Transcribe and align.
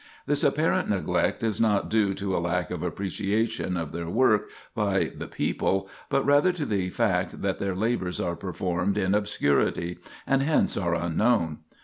This 0.25 0.43
apparent 0.43 0.89
neglect 0.89 1.43
is 1.43 1.61
not 1.61 1.87
due 1.87 2.15
to 2.15 2.35
a 2.35 2.39
lack 2.41 2.71
of 2.71 2.81
appreciation 2.81 3.77
of 3.77 3.91
their 3.91 4.09
work 4.09 4.49
by 4.73 5.11
the 5.15 5.27
people, 5.27 5.87
but 6.09 6.25
rather 6.25 6.51
to 6.53 6.65
the 6.65 6.89
fact 6.89 7.43
that 7.43 7.59
their 7.59 7.75
labors 7.75 8.19
are 8.19 8.35
performed 8.35 8.97
in 8.97 9.13
obscurity, 9.13 9.99
and 10.25 10.41
hence 10.41 10.75
are 10.75 10.95
unknown. 10.95 11.59